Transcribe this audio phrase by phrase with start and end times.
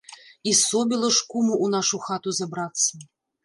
[0.51, 2.93] І собіла ж куму ў нашу хату забрацца?